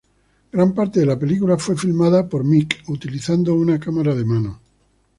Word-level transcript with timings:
Gran 0.51 0.73
parte 0.73 0.99
de 1.01 1.05
la 1.05 1.19
película 1.19 1.59
fue 1.59 1.77
filmada 1.77 2.27
por 2.27 2.43
Mick 2.43 2.85
utilizando 2.87 3.53
una 3.53 3.79
cámara 3.79 4.15
de 4.15 4.25
mano. 4.25 4.59